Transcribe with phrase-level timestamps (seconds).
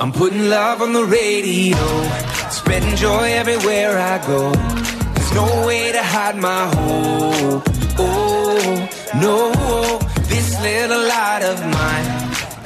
[0.00, 1.76] I'm putting love on the radio,
[2.50, 4.52] spreading joy everywhere I go.
[4.52, 7.64] There's no way to hide my hope.
[7.98, 9.98] Oh, no,
[10.28, 12.06] this little light of mine.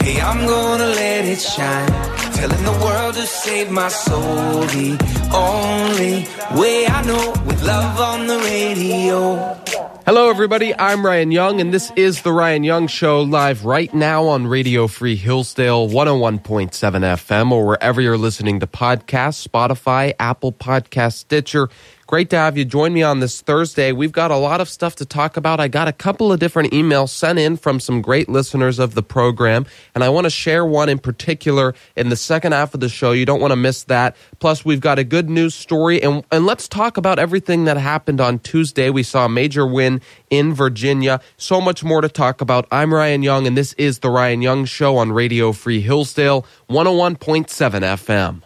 [0.03, 1.89] Hey, I'm gonna let it shine.
[2.35, 4.61] Telling the world to save my soul.
[4.77, 4.99] The
[5.33, 6.29] only
[6.61, 9.62] way I know with love on the radio.
[10.05, 10.75] Hello, everybody.
[10.75, 14.89] I'm Ryan Young, and this is The Ryan Young Show live right now on Radio
[14.89, 21.69] Free Hillsdale 101.7 FM or wherever you're listening to podcasts, Spotify, Apple Podcast, Stitcher.
[22.13, 23.91] Great to have you join me on this Thursday.
[23.91, 25.61] We've got a lot of stuff to talk about.
[25.61, 29.03] I got a couple of different emails sent in from some great listeners of the
[29.03, 32.91] program, and I want to share one in particular in the second half of the
[32.91, 33.13] show.
[33.13, 34.15] You don't want to miss that.
[34.41, 38.21] Plus, we've got a good news story, and, and let's talk about everything that happened
[38.21, 38.91] on Tuesday.
[38.91, 41.19] We saw a major win in Virginia.
[41.39, 42.67] So much more to talk about.
[42.71, 47.47] I'm Ryan Young, and this is The Ryan Young Show on Radio Free Hillsdale, 101.7
[47.81, 48.43] FM.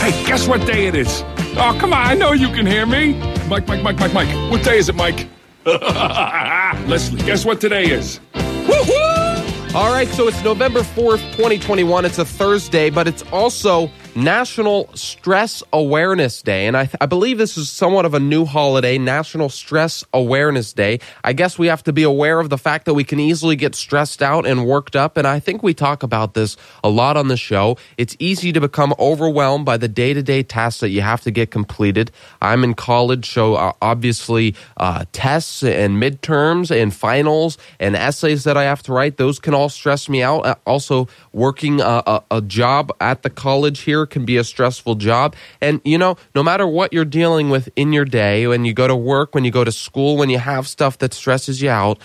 [0.00, 1.22] Hey, guess what day it is?
[1.56, 3.14] Oh, come on, I know you can hear me.
[3.48, 4.50] Mike, Mike, Mike, Mike, Mike.
[4.50, 5.28] What day is it, Mike?
[5.64, 8.18] Leslie, guess what today is?
[8.34, 9.76] Woo-hoo!
[9.76, 12.04] All right, so it's November 4th, 2021.
[12.04, 16.66] It's a Thursday, but it's also National Stress Awareness Day.
[16.66, 20.72] And I, th- I, believe this is somewhat of a new holiday, National Stress Awareness
[20.72, 21.00] Day.
[21.24, 23.74] I guess we have to be aware of the fact that we can easily get
[23.74, 25.16] stressed out and worked up.
[25.16, 27.76] And I think we talk about this a lot on the show.
[27.98, 31.32] It's easy to become overwhelmed by the day to day tasks that you have to
[31.32, 32.12] get completed.
[32.40, 38.56] I'm in college, so uh, obviously uh, tests and midterms and finals and essays that
[38.56, 40.46] I have to write, those can all stress me out.
[40.46, 44.96] Uh, also, working a, a, a job at the college here can be a stressful
[44.96, 45.34] job.
[45.60, 48.88] And, you know, no matter what you're dealing with in your day, when you go
[48.88, 51.98] to work, when you go to school, when you have stuff that stresses you out,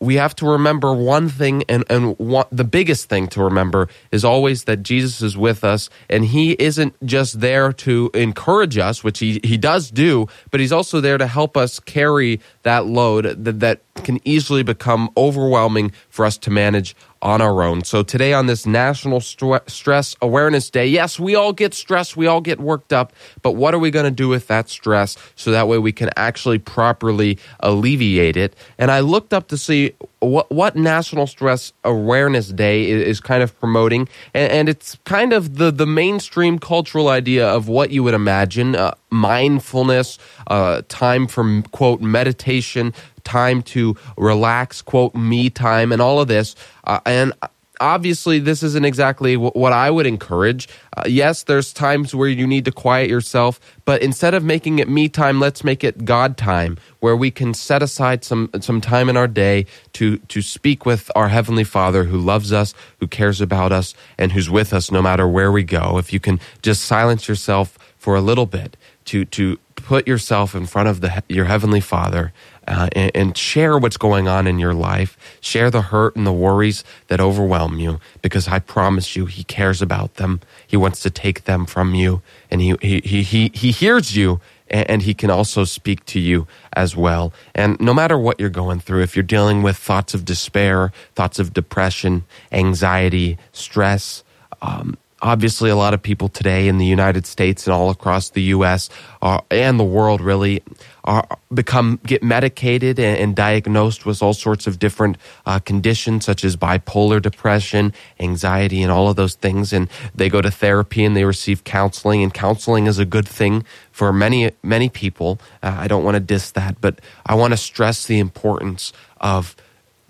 [0.00, 4.24] we have to remember one thing, and, and one, the biggest thing to remember is
[4.24, 9.18] always that Jesus is with us, and He isn't just there to encourage us, which
[9.18, 13.60] He, he does do, but He's also there to help us carry that load that,
[13.60, 17.84] that can easily become overwhelming for us to manage on our own.
[17.84, 22.40] So today on this National Stress Awareness Day, yes, we all get stressed, we all
[22.40, 23.12] get worked up,
[23.42, 26.10] but what are we going to do with that stress so that way we can
[26.16, 28.54] actually properly alleviate it?
[28.78, 33.42] And I looked up to see what what National Stress Awareness Day is, is kind
[33.42, 38.02] of promoting, and, and, it's kind of the the mainstream cultural idea of what you
[38.02, 40.18] would imagine uh, mindfulness,
[40.48, 42.92] uh, time for quote meditation,
[43.28, 47.32] time to relax, quote me time, and all of this, uh, and
[47.80, 50.68] obviously this isn't exactly what I would encourage.
[50.96, 54.88] Uh, yes, there's times where you need to quiet yourself, but instead of making it
[54.88, 59.08] me time, let's make it God time, where we can set aside some some time
[59.08, 63.40] in our day to to speak with our heavenly Father who loves us, who cares
[63.40, 65.98] about us, and who's with us no matter where we go.
[65.98, 70.66] If you can just silence yourself for a little bit to to put yourself in
[70.66, 72.32] front of the your heavenly Father
[72.68, 75.16] uh, and, and, share what's going on in your life.
[75.40, 79.80] Share the hurt and the worries that overwhelm you because I promise you, He cares
[79.80, 80.40] about them.
[80.66, 82.20] He wants to take them from you
[82.50, 86.46] and He, he, he, he, he hears you and, He can also speak to you
[86.74, 87.32] as well.
[87.54, 91.38] And no matter what you're going through, if you're dealing with thoughts of despair, thoughts
[91.38, 94.22] of depression, anxiety, stress,
[94.60, 98.42] um, obviously a lot of people today in the United States and all across the
[98.42, 98.88] U.S.
[99.22, 100.62] Are, and the world really
[101.04, 105.16] are become get medicated and, and diagnosed with all sorts of different
[105.46, 109.72] uh, conditions such as bipolar depression, anxiety, and all of those things.
[109.72, 112.22] And they go to therapy and they receive counseling.
[112.22, 115.40] And counseling is a good thing for many many people.
[115.62, 119.56] Uh, I don't want to diss that, but I want to stress the importance of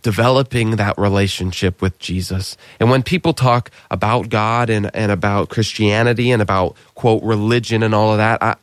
[0.03, 2.56] developing that relationship with Jesus.
[2.78, 7.94] And when people talk about God and, and about Christianity and about, quote, religion and
[7.94, 8.56] all of that, I,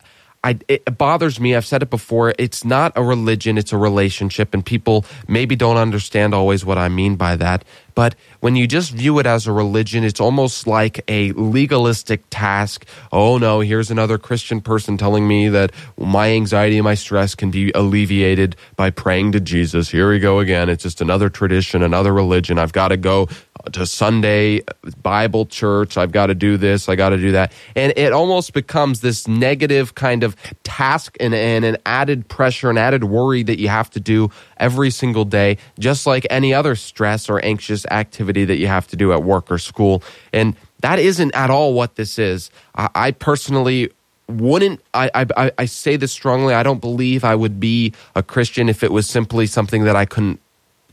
[0.46, 1.56] I, it bothers me.
[1.56, 2.36] I've said it before.
[2.38, 4.54] It's not a religion, it's a relationship.
[4.54, 7.66] And people maybe don't understand always what I mean by that.
[7.96, 12.86] But when you just view it as a religion, it's almost like a legalistic task.
[13.12, 17.52] Oh no, here's another Christian person telling me that my anxiety and my stress can
[17.52, 19.90] be alleviated by praying to Jesus.
[19.90, 20.70] Here we go again.
[20.70, 22.60] It's just another tradition, another religion.
[22.60, 23.30] I've got to go
[23.72, 24.62] to Sunday
[25.02, 25.98] Bible church.
[25.98, 26.90] I've got to do this.
[26.90, 27.54] I got to do that.
[27.76, 32.78] And it almost becomes this negative kind of task and, and an added pressure and
[32.78, 37.30] added worry that you have to do every single day, just like any other stress
[37.30, 40.04] or anxious activity that you have to do at work or school.
[40.34, 42.50] And that isn't at all what this is.
[42.76, 43.92] I, I personally
[44.28, 46.54] wouldn't I, I I say this strongly.
[46.54, 50.06] I don't believe I would be a Christian if it was simply something that I
[50.06, 50.40] couldn't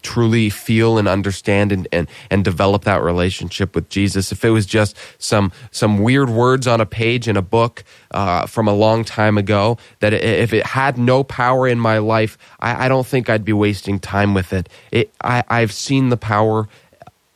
[0.03, 4.33] truly feel and understand and, and, and develop that relationship with Jesus.
[4.33, 8.47] If it was just some some weird words on a page in a book uh,
[8.47, 12.87] from a long time ago, that if it had no power in my life, I,
[12.87, 14.69] I don't think I'd be wasting time with it.
[14.91, 16.69] it I, I've seen the power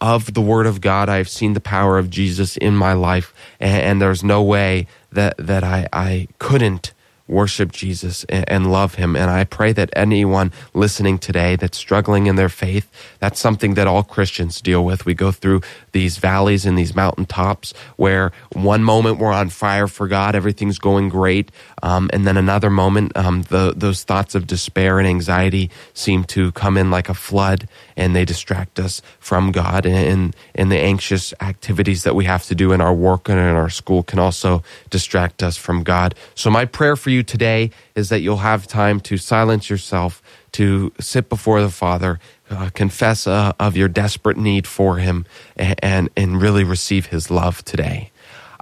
[0.00, 1.08] of the Word of God.
[1.08, 5.36] I've seen the power of Jesus in my life, and, and there's no way that
[5.38, 6.92] that I, I couldn't
[7.28, 9.16] worship Jesus and love him.
[9.16, 13.86] And I pray that anyone listening today that's struggling in their faith, that's something that
[13.86, 15.04] all Christians deal with.
[15.04, 15.62] We go through
[15.92, 21.08] these valleys and these mountaintops where one moment we're on fire for God, everything's going
[21.08, 21.50] great.
[21.82, 26.52] Um, and then another moment, um, the, those thoughts of despair and anxiety seem to
[26.52, 29.86] come in like a flood and they distract us from God.
[29.86, 33.56] And, and the anxious activities that we have to do in our work and in
[33.56, 36.14] our school can also distract us from God.
[36.34, 40.22] So my prayer for you today is that you'll have time to silence yourself,
[40.52, 42.18] to sit before the Father,
[42.50, 45.26] uh, confess uh, of your desperate need for Him,
[45.56, 48.10] and, and, and really receive His love today.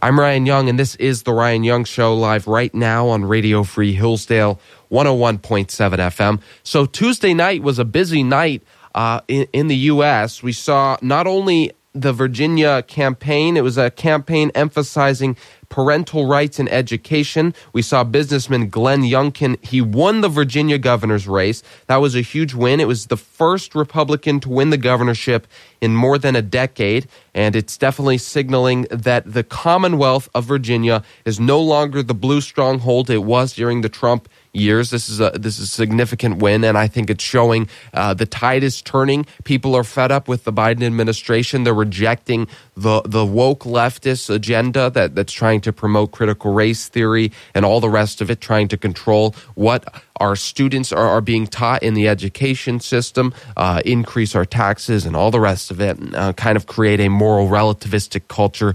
[0.03, 3.63] I'm Ryan Young, and this is The Ryan Young Show live right now on Radio
[3.63, 4.61] Free Hillsdale
[4.91, 6.43] 101.7 FM.
[6.63, 8.63] So, Tuesday night was a busy night
[8.95, 10.43] uh, in, in the U.S.
[10.43, 13.57] We saw not only the Virginia campaign.
[13.57, 15.37] It was a campaign emphasizing
[15.69, 17.55] parental rights in education.
[17.73, 19.65] We saw businessman Glenn Youngkin.
[19.65, 21.63] He won the Virginia governor's race.
[21.87, 22.81] That was a huge win.
[22.81, 25.47] It was the first Republican to win the governorship
[25.81, 27.07] in more than a decade.
[27.33, 33.09] And it's definitely signaling that the Commonwealth of Virginia is no longer the blue stronghold
[33.09, 34.91] it was during the Trump years.
[34.91, 38.27] This is a this is a significant win, and I think it's showing uh, the
[38.27, 39.27] tide is turning.
[39.45, 41.65] People are fed up with the Biden administration.
[41.65, 47.33] They're rejecting the the woke leftist agenda that that's trying to promote critical race theory
[47.55, 51.47] and all the rest of it, trying to control what our students are, are being
[51.47, 55.99] taught in the education system, uh, increase our taxes, and all the rest of it,
[56.15, 58.75] uh, kind of create a moral relativistic culture.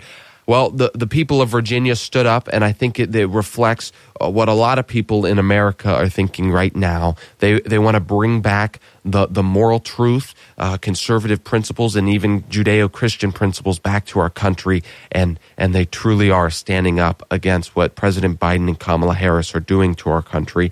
[0.49, 4.31] Well, the, the people of Virginia stood up, and I think it, it reflects uh,
[4.31, 7.17] what a lot of people in America are thinking right now.
[7.37, 12.41] They they want to bring back the the moral truth, uh, conservative principles, and even
[12.45, 14.81] Judeo Christian principles back to our country,
[15.11, 19.59] and and they truly are standing up against what President Biden and Kamala Harris are
[19.59, 20.71] doing to our country.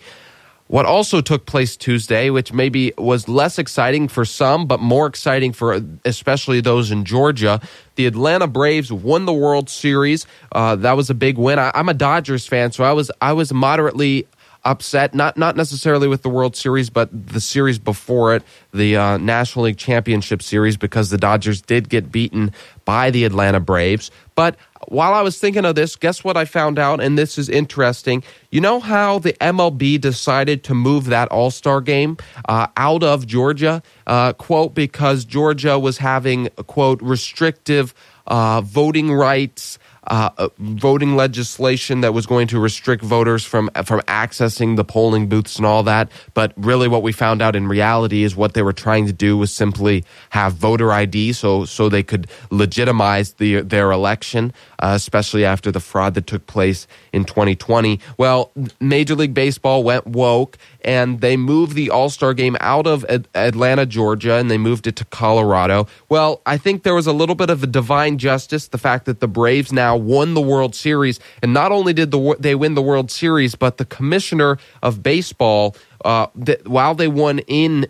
[0.68, 5.54] What also took place Tuesday, which maybe was less exciting for some, but more exciting
[5.54, 7.62] for especially those in Georgia,
[7.96, 10.26] the Atlanta Braves won the World Series.
[10.52, 11.58] Uh, that was a big win.
[11.58, 14.28] I, I'm a Dodgers fan, so I was I was moderately
[14.66, 18.44] upset, not not necessarily with the World Series, but the series before it,
[18.74, 22.52] the uh, National League Championship Series, because the Dodgers did get beaten
[22.84, 24.12] by the Atlanta Braves.
[24.36, 27.02] But while I was thinking of this, guess what I found out?
[27.02, 28.24] And this is interesting.
[28.52, 32.18] You know how the MLB decided to move that All Star game
[32.48, 33.84] uh, out of Georgia?
[34.06, 37.94] Uh, quote, because Georgia was having, quote, restrictive
[38.28, 44.76] uh, voting rights uh, voting legislation that was going to restrict voters from from accessing
[44.76, 46.10] the polling booths and all that.
[46.34, 49.38] But really, what we found out in reality is what they were trying to do
[49.38, 55.44] was simply have voter ID, so so they could legitimize the their election, uh, especially
[55.44, 58.00] after the fraud that took place in 2020.
[58.18, 60.58] Well, Major League Baseball went woke
[60.88, 63.06] and they moved the All Star game out of
[63.36, 65.86] Atlanta, Georgia, and they moved it to Colorado.
[66.08, 69.20] Well, I think there was a little bit of a divine justice, the fact that
[69.20, 72.82] the Braves now won the World Series, and not only did the, they win the
[72.82, 75.76] World Series, but the commissioner of baseball,
[76.06, 77.88] uh, the, while they won in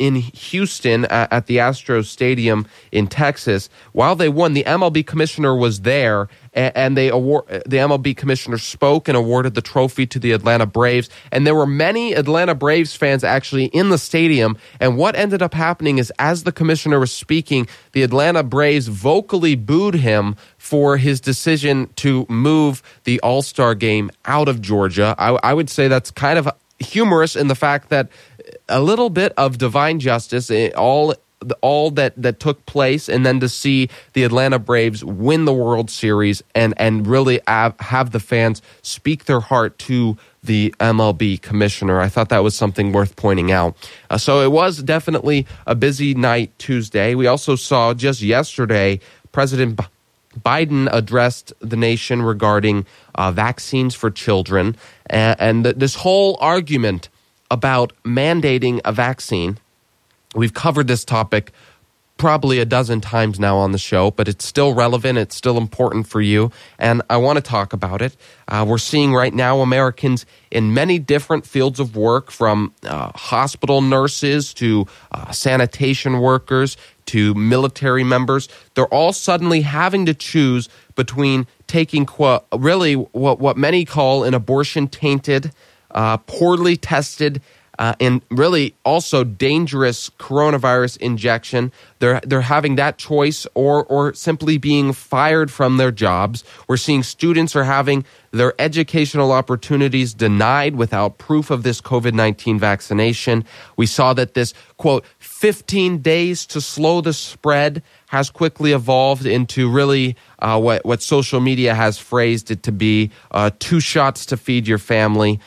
[0.00, 3.68] in Houston at the Astros Stadium in Texas.
[3.92, 9.08] While they won, the MLB commissioner was there, and they award the MLB commissioner spoke
[9.08, 11.08] and awarded the trophy to the Atlanta Braves.
[11.30, 14.56] And there were many Atlanta Braves fans actually in the stadium.
[14.80, 19.54] And what ended up happening is, as the commissioner was speaking, the Atlanta Braves vocally
[19.54, 25.14] booed him for his decision to move the All Star game out of Georgia.
[25.18, 28.08] I, I would say that's kind of humorous in the fact that
[28.68, 30.70] a little bit of divine justice, eh,
[31.60, 35.90] all that that took place, and then to see the Atlanta Braves win the World
[35.90, 42.00] Series and and really have, have the fans speak their heart to the MLB commissioner.
[42.00, 43.76] I thought that was something worth pointing out.
[44.08, 47.14] Uh, so it was definitely a busy night Tuesday.
[47.14, 49.00] We also saw just yesterday
[49.32, 49.76] President.
[49.76, 49.84] B-
[50.38, 57.08] Biden addressed the nation regarding uh, vaccines for children, and, and th- this whole argument
[57.50, 59.58] about mandating a vaccine.
[60.34, 61.52] We've covered this topic
[62.20, 65.16] probably a dozen times now on the show, but it's still relevant.
[65.16, 66.52] It's still important for you.
[66.78, 68.14] And I want to talk about it.
[68.46, 73.80] Uh, we're seeing right now Americans in many different fields of work, from uh, hospital
[73.80, 78.50] nurses to uh, sanitation workers to military members.
[78.74, 82.06] They're all suddenly having to choose between taking
[82.54, 85.52] really what, what many call an abortion tainted,
[85.90, 87.40] uh, poorly tested,
[87.80, 91.72] uh, and really also dangerous coronavirus injection.
[91.98, 96.44] They're they're having that choice, or or simply being fired from their jobs.
[96.68, 102.58] We're seeing students are having their educational opportunities denied without proof of this COVID nineteen
[102.58, 103.44] vaccination.
[103.76, 109.70] We saw that this quote fifteen days to slow the spread has quickly evolved into
[109.70, 114.36] really uh, what what social media has phrased it to be uh, two shots to
[114.36, 115.40] feed your family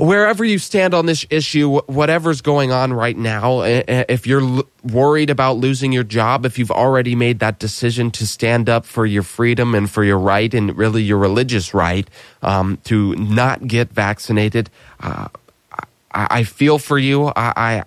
[0.00, 5.58] wherever you stand on this issue, whatever's going on right now, if you're worried about
[5.58, 9.74] losing your job, if you've already made that decision to stand up for your freedom
[9.74, 12.08] and for your right and really your religious right
[12.42, 15.28] um, to not get vaccinated, uh,
[16.12, 17.26] I, I, feel for you.
[17.26, 17.84] I, I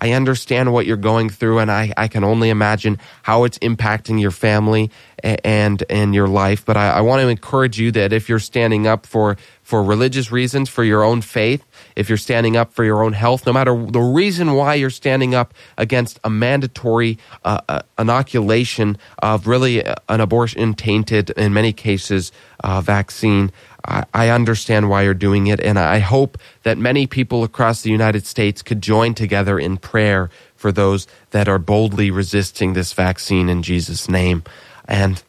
[0.00, 4.20] I understand what you're going through, and I, I can only imagine how it's impacting
[4.20, 4.90] your family
[5.22, 6.64] and and your life.
[6.64, 9.36] But I, I want to encourage you that if you're standing up for
[9.70, 13.46] for religious reasons, for your own faith, if you're standing up for your own health,
[13.46, 19.46] no matter the reason why you're standing up against a mandatory uh, uh, inoculation of
[19.46, 22.32] really an abortion tainted, in many cases,
[22.64, 23.52] uh, vaccine.
[23.86, 27.92] I, I understand why you're doing it, and I hope that many people across the
[27.92, 33.48] United States could join together in prayer for those that are boldly resisting this vaccine
[33.48, 34.42] in Jesus' name.
[34.88, 35.22] And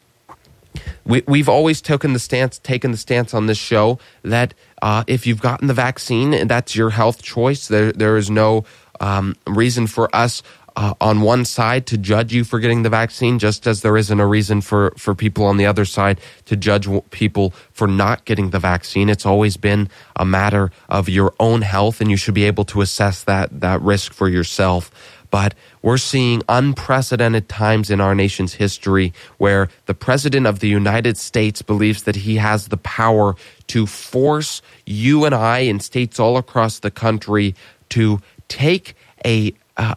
[1.06, 5.28] we, we've always taken the stance taken the stance on this show that uh, if
[5.28, 8.64] you've gotten the vaccine and that's your health choice, there there is no
[9.00, 10.44] um, reason for us
[10.76, 14.20] uh, on one side to judge you for getting the vaccine, just as there isn't
[14.20, 18.52] a reason for, for people on the other side to judge people for not getting
[18.52, 19.10] the vaccine.
[19.10, 22.82] It's always been a matter of your own health, and you should be able to
[22.82, 24.92] assess that, that risk for yourself.
[25.32, 31.18] But we're seeing unprecedented times in our nation's history where the President of the United
[31.18, 33.36] States believes that he has the power
[33.68, 37.56] to force you and I in states all across the country
[37.90, 38.20] to
[38.50, 38.96] take
[39.26, 39.96] a, uh,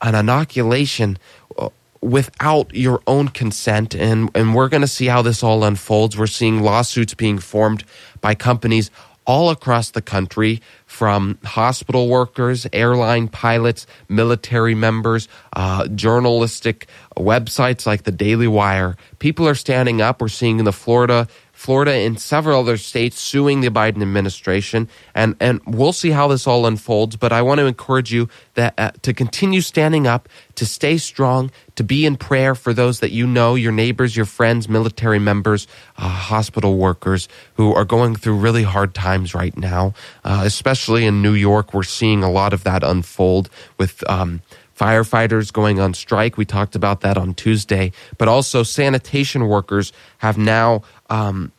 [0.00, 1.18] an inoculation
[1.58, 1.68] uh,
[2.00, 3.94] without your own consent.
[3.94, 6.16] And and we're going to see how this all unfolds.
[6.16, 7.84] We're seeing lawsuits being formed
[8.20, 8.90] by companies
[9.26, 18.04] all across the country from hospital workers, airline pilots, military members, uh, journalistic websites like
[18.04, 18.96] the Daily Wire.
[19.18, 20.20] People are standing up.
[20.20, 25.34] We're seeing in the Florida Florida and several other states suing the Biden administration, and
[25.40, 27.16] and we'll see how this all unfolds.
[27.16, 31.50] But I want to encourage you that uh, to continue standing up, to stay strong,
[31.76, 35.66] to be in prayer for those that you know, your neighbors, your friends, military members,
[35.96, 39.94] uh, hospital workers who are going through really hard times right now,
[40.24, 41.72] uh, especially in New York.
[41.72, 43.48] We're seeing a lot of that unfold
[43.78, 44.08] with.
[44.10, 44.42] Um,
[44.78, 46.36] firefighters going on strike.
[46.36, 51.52] We talked about that on Tuesday, but also sanitation workers have now um,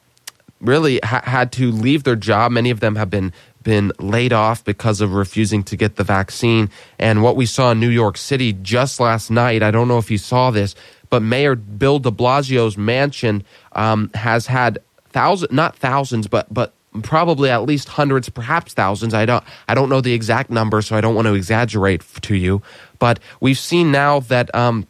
[0.61, 2.51] really ha- had to leave their job.
[2.51, 3.33] Many of them have been
[3.63, 6.69] been laid off because of refusing to get the vaccine.
[6.99, 10.09] And what we saw in New York City just last night, I don't know if
[10.09, 10.73] you saw this,
[11.09, 13.43] but Mayor Bill De Blasio's mansion
[13.73, 19.13] um, has had thousands, not thousands, but but probably at least hundreds, perhaps thousands.
[19.13, 22.35] I don't I don't know the exact number, so I don't want to exaggerate to
[22.35, 22.61] you.
[22.99, 24.53] But we've seen now that.
[24.55, 24.87] Um,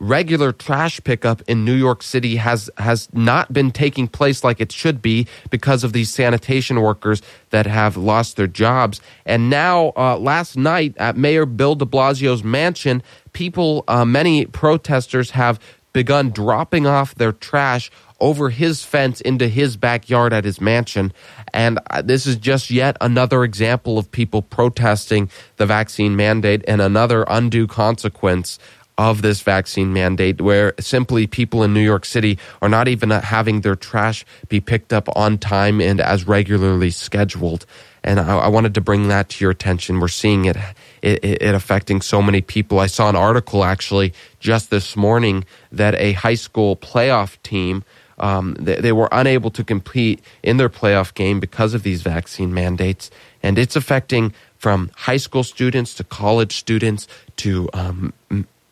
[0.00, 4.72] regular trash pickup in New York City has has not been taking place like it
[4.72, 9.00] should be because of these sanitation workers that have lost their jobs.
[9.24, 15.30] And now, uh, last night at Mayor Bill De Blasio's mansion, people, uh, many protesters
[15.30, 15.58] have
[15.92, 21.12] begun dropping off their trash over his fence into his backyard at his mansion.
[21.52, 26.80] And uh, this is just yet another example of people protesting the vaccine mandate and
[26.80, 28.58] another undue consequence
[28.98, 33.60] of this vaccine mandate, where simply people in New York City are not even having
[33.60, 37.66] their trash be picked up on time and as regularly scheduled.
[38.02, 40.00] And I, I wanted to bring that to your attention.
[40.00, 40.56] We're seeing it,
[41.02, 42.78] it, it affecting so many people.
[42.78, 47.84] I saw an article actually just this morning that a high school playoff team
[48.18, 52.54] um, they, they, were unable to compete in their playoff game because of these vaccine
[52.54, 53.10] mandates,
[53.42, 57.06] and it's affecting from high school students to college students
[57.36, 58.12] to um,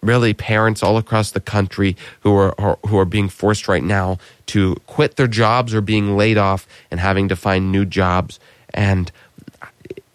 [0.04, 4.18] really parents all across the country who are, are, who are being forced right now
[4.46, 8.38] to quit their jobs or being laid off and having to find new jobs.
[8.72, 9.10] And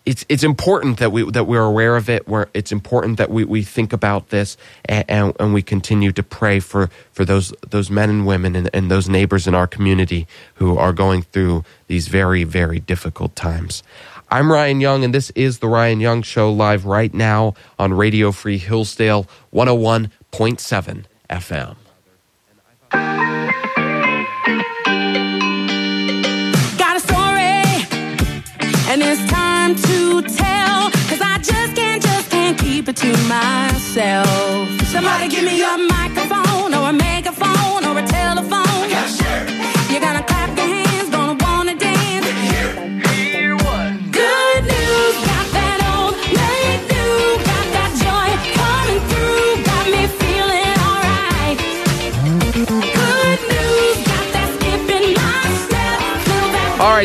[0.10, 2.28] it's it's important that we that we're aware of it.
[2.28, 6.24] Where it's important that we, we think about this and, and, and, we continue to
[6.24, 10.28] pray for, for those those men and women and, and those neighbors in our community
[10.56, 13.84] who are going through these very very difficult times.
[14.32, 18.32] I'm Ryan Young, and this is the Ryan Young Show live right now on Radio
[18.32, 21.76] Free Hillsdale 101.7 FM.
[26.80, 27.62] Got a story,
[28.90, 29.39] and it's time
[33.14, 34.82] to myself.
[34.88, 36.09] Somebody give me your microphone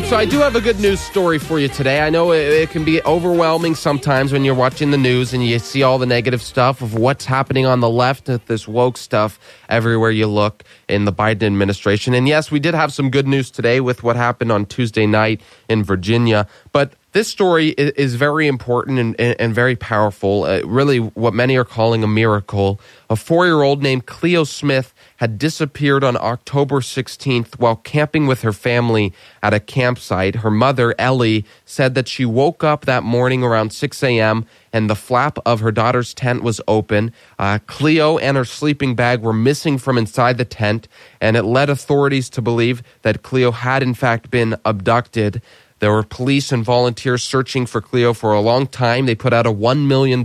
[0.01, 2.01] right, so I do have a good news story for you today.
[2.01, 5.61] I know it, it, can be overwhelming sometimes when you're watching the news and you
[5.61, 10.11] see all the negative stuff of what's happening on the left this woke stuff everywhere
[10.11, 12.13] you look in the Biden administration.
[12.13, 15.41] And yes, we did have some good news today with what happened on Tuesday night
[15.69, 20.43] in Virginia, but this story is, very important and, and very powerful.
[20.45, 22.81] Uh, really, what many are calling a miracle.
[23.09, 28.43] A four year old named Cleo Smith had disappeared on October 16th while camping with
[28.43, 29.13] her family
[29.45, 30.37] at a campsite.
[30.37, 34.45] Her mother, Ellie, said that she woke up that morning around 6 a.m.
[34.73, 37.13] and the flap of her daughter's tent was open.
[37.39, 40.89] Uh, Cleo and her sleeping bag were missing from inside the tent,
[41.21, 45.41] and it led authorities to believe that Cleo had, in fact, been abducted.
[45.81, 49.07] There were police and volunteers searching for Cleo for a long time.
[49.07, 50.25] They put out a $1 million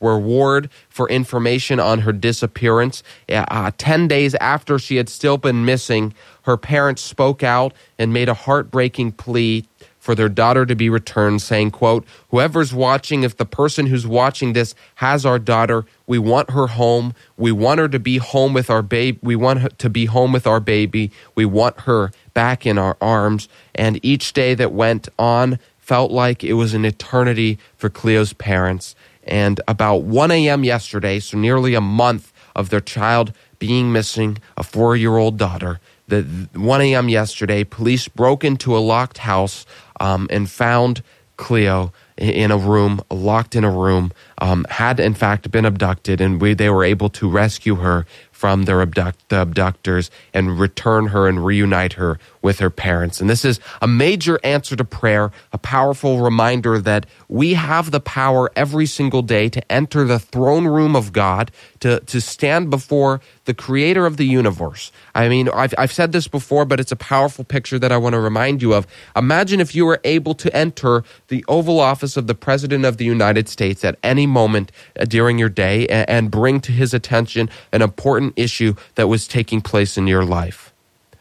[0.00, 3.02] reward for information on her disappearance.
[3.28, 6.12] Uh, 10 days after she had still been missing,
[6.42, 9.66] her parents spoke out and made a heartbreaking plea
[10.02, 14.52] for their daughter to be returned saying quote whoever's watching if the person who's watching
[14.52, 17.14] this has our daughter we want her home.
[17.38, 20.32] We want her to be home with our baby we want her to be home
[20.32, 21.12] with our baby.
[21.36, 23.48] We want her back in our arms.
[23.74, 28.94] And each day that went on felt like it was an eternity for cleo's parents.
[29.24, 34.64] And about 1 a.m yesterday so nearly a month of their child being missing a
[34.64, 37.08] four year old daughter the 1 a.m.
[37.08, 39.64] yesterday, police broke into a locked house
[40.02, 41.02] um, and found
[41.38, 46.40] Cleo in a room, locked in a room, um, had in fact been abducted, and
[46.40, 51.28] we, they were able to rescue her from their abduct, the abductors and return her
[51.28, 53.20] and reunite her with her parents.
[53.20, 58.00] And this is a major answer to prayer, a powerful reminder that we have the
[58.00, 61.50] power every single day to enter the throne room of God,
[61.80, 64.92] to, to stand before the creator of the universe.
[65.14, 68.14] I mean, I've, I've said this before, but it's a powerful picture that I want
[68.14, 68.86] to remind you of.
[69.16, 73.04] Imagine if you were able to enter the Oval Office of the President of the
[73.04, 77.50] United States at any moment uh, during your day and, and bring to his attention
[77.72, 80.71] an important issue that was taking place in your life.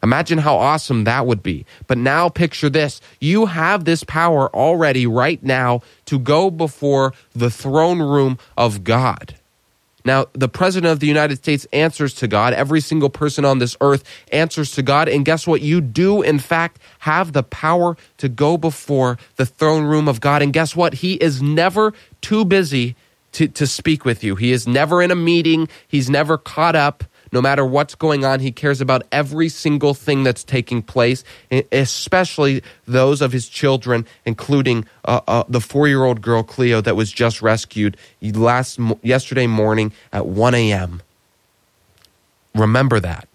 [0.03, 1.65] Imagine how awesome that would be.
[1.87, 3.01] But now picture this.
[3.19, 9.35] You have this power already right now to go before the throne room of God.
[10.03, 12.53] Now, the President of the United States answers to God.
[12.53, 15.07] Every single person on this earth answers to God.
[15.07, 15.61] And guess what?
[15.61, 20.41] You do, in fact, have the power to go before the throne room of God.
[20.41, 20.95] And guess what?
[20.95, 22.95] He is never too busy
[23.33, 24.35] to, to speak with you.
[24.35, 27.03] He is never in a meeting, he's never caught up.
[27.31, 31.23] No matter what's going on, he cares about every single thing that's taking place,
[31.71, 37.41] especially those of his children, including uh, uh, the four-year-old girl Cleo that was just
[37.41, 41.01] rescued last yesterday morning at 1 a.m.
[42.53, 43.29] Remember that,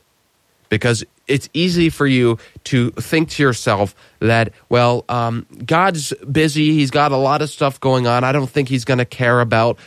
[0.69, 6.73] because it's easy for you to think to yourself that, well, um, God's busy.
[6.73, 8.25] He's got a lot of stuff going on.
[8.25, 9.79] I don't think he's going to care about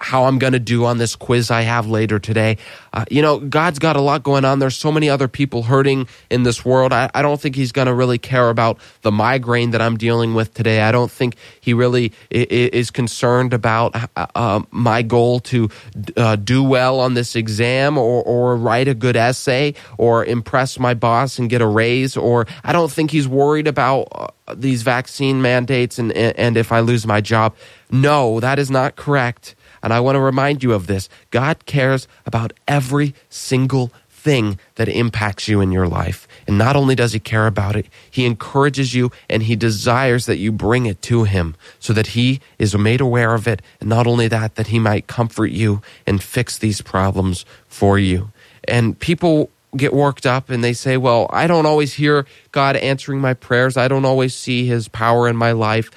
[0.00, 2.58] how I'm going to do on this quiz I have later today.
[2.92, 4.58] Uh, you know, God's got a lot going on.
[4.58, 6.92] There's so many other people hurting in this world.
[6.92, 10.34] I, I don't think he's going to really care about the migraine that I'm dealing
[10.34, 10.82] with today.
[10.82, 15.68] I don't think he really is concerned about uh, uh, my goal to
[16.16, 20.94] uh, do well on this exam or, or write a good essay or impress my
[20.94, 21.87] boss and get a raise.
[22.16, 26.80] Or I don't think he's worried about uh, these vaccine mandates and, and if I
[26.80, 27.54] lose my job.
[27.90, 29.54] No, that is not correct.
[29.82, 34.88] And I want to remind you of this God cares about every single thing that
[34.88, 36.26] impacts you in your life.
[36.46, 40.38] And not only does He care about it, He encourages you and He desires that
[40.38, 43.62] you bring it to Him so that He is made aware of it.
[43.80, 48.30] And not only that, that He might comfort you and fix these problems for you.
[48.66, 53.20] And people get worked up and they say, Well, I don't always hear God answering
[53.20, 53.76] my prayers.
[53.76, 55.90] I don't always see his power in my life.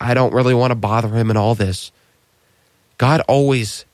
[0.00, 1.92] I don't really want to bother him in all this.
[2.98, 3.84] God always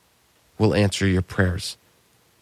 [0.58, 1.76] will answer your prayers.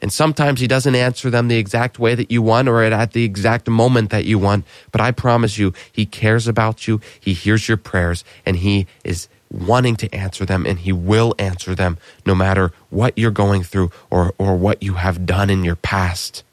[0.02, 3.24] And sometimes he doesn't answer them the exact way that you want or at the
[3.24, 4.64] exact moment that you want.
[4.92, 7.00] But I promise you, he cares about you.
[7.20, 11.74] He hears your prayers and he is wanting to answer them and he will answer
[11.74, 15.76] them no matter what you're going through or, or what you have done in your
[15.76, 16.44] past.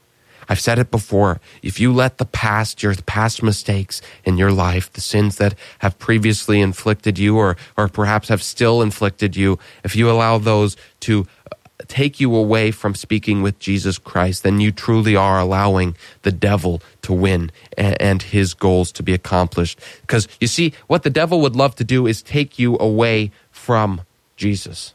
[0.50, 1.40] I've said it before.
[1.62, 6.00] If you let the past, your past mistakes in your life, the sins that have
[6.00, 11.28] previously inflicted you or, or perhaps have still inflicted you, if you allow those to
[11.52, 11.56] uh,
[11.88, 16.82] take you away from speaking with Jesus Christ, then you truly are allowing the devil
[17.02, 19.80] to win and, and his goals to be accomplished.
[20.02, 24.02] Because you see, what the devil would love to do is take you away from
[24.38, 24.94] Jesus.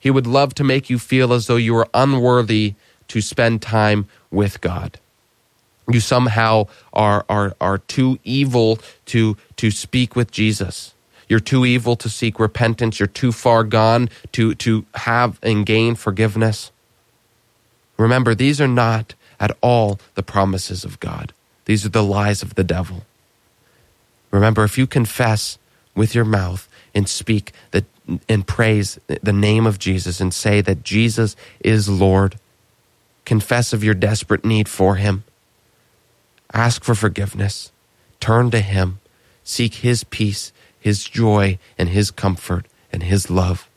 [0.00, 2.74] He would love to make you feel as though you are unworthy
[3.08, 4.98] to spend time with God.
[5.88, 10.94] You somehow are, are, are too evil to, to speak with Jesus.
[11.28, 12.98] You're too evil to seek repentance.
[12.98, 16.70] You're too far gone to, to have and gain forgiveness.
[17.96, 21.32] Remember, these are not at all the promises of God.
[21.66, 23.04] These are the lies of the devil.
[24.30, 25.58] Remember, if you confess
[25.94, 27.84] with your mouth and speak that
[28.28, 32.38] and praise the name of Jesus and say that Jesus is Lord,
[33.24, 35.24] confess of your desperate need for him,
[36.52, 37.72] ask for forgiveness,
[38.20, 39.00] turn to him,
[39.42, 40.52] seek his peace
[40.84, 43.70] his joy and His comfort and His love.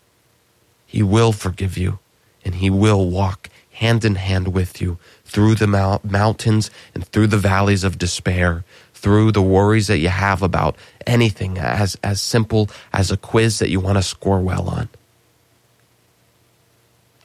[0.86, 1.99] He will forgive you
[2.43, 7.38] and He will walk hand in hand with you through the mountains and through the
[7.38, 13.10] valleys of despair, through the worries that you have about anything as, as simple as
[13.10, 14.89] a quiz that you want to score well on.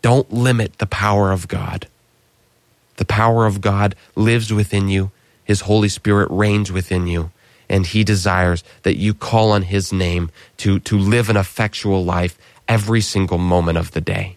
[0.01, 1.89] Don't limit the power of God.
[2.97, 5.11] The power of God lives within you.
[5.45, 7.31] His Holy Spirit reigns within you
[7.73, 12.39] and he desires that you call on his name to, to live an effectual life
[12.69, 14.37] every single moment of the day.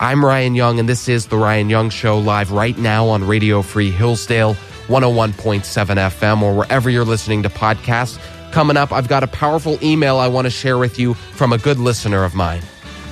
[0.00, 3.60] I'm Ryan Young, and this is The Ryan Young Show live right now on Radio
[3.62, 4.54] Free Hillsdale,
[4.86, 8.18] 101.7 FM, or wherever you're listening to podcasts.
[8.50, 11.58] Coming up, I've got a powerful email I want to share with you from a
[11.58, 12.62] good listener of mine.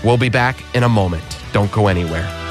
[0.02, 1.24] We'll be back in a moment.
[1.52, 2.45] Don't go anywhere.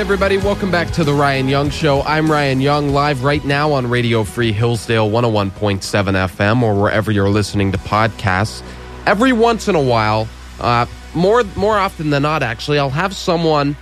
[0.00, 2.00] Everybody, welcome back to the Ryan Young Show.
[2.00, 7.28] I'm Ryan Young, live right now on Radio Free Hillsdale 101.7 FM or wherever you're
[7.28, 8.62] listening to podcasts.
[9.04, 10.26] Every once in a while,
[10.58, 13.76] uh, more more often than not, actually, I'll have someone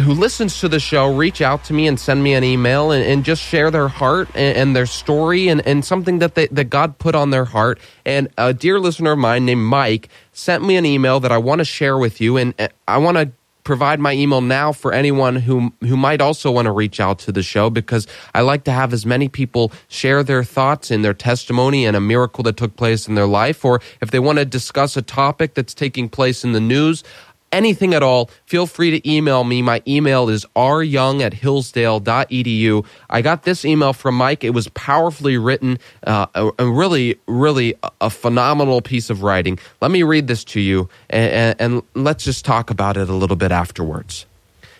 [0.00, 3.04] who listens to the show reach out to me and send me an email and,
[3.04, 6.64] and just share their heart and, and their story and, and something that they, that
[6.64, 7.78] God put on their heart.
[8.04, 11.60] And a dear listener of mine named Mike sent me an email that I want
[11.60, 12.54] to share with you, and
[12.88, 13.30] I want to
[13.70, 17.30] provide my email now for anyone who who might also want to reach out to
[17.30, 18.04] the show because
[18.34, 22.00] I like to have as many people share their thoughts and their testimony and a
[22.00, 23.64] miracle that took place in their life.
[23.64, 27.04] Or if they want to discuss a topic that's taking place in the news
[27.52, 29.62] anything at all, feel free to email me.
[29.62, 32.86] My email is ryoung at hillsdale.edu.
[33.08, 34.44] I got this email from Mike.
[34.44, 39.58] It was powerfully written, uh, a, a, really, really a phenomenal piece of writing.
[39.80, 43.36] Let me read this to you, and, and let's just talk about it a little
[43.36, 44.26] bit afterwards.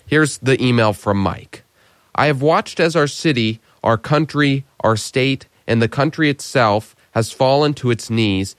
[0.07, 1.63] Here's the email from Mike.
[2.15, 7.33] I have watched as our city, our country, our state, and the country itself has
[7.33, 8.57] fallen to its knees